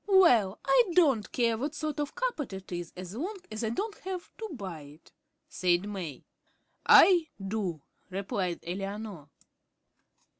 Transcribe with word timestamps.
"Well, 0.07 0.59
I 0.65 0.85
don't 0.93 1.31
care 1.31 1.59
what 1.59 1.75
sort 1.75 1.99
of 1.99 2.09
a 2.09 2.11
carpet 2.13 2.53
it 2.53 2.71
is 2.71 2.91
so 3.03 3.19
long 3.19 3.37
as 3.51 3.63
I 3.63 3.69
don't 3.69 3.95
have 3.99 4.35
to 4.37 4.49
buy 4.51 4.81
it," 4.81 5.11
said 5.47 5.87
May. 5.87 6.25
"I 6.87 7.27
do," 7.39 7.83
replied 8.09 8.61
Eleanor. 8.65 9.29